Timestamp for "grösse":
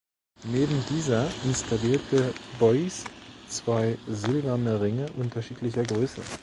5.83-6.23